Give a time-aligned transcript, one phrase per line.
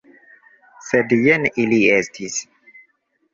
[0.87, 2.41] Sed jen ili estis!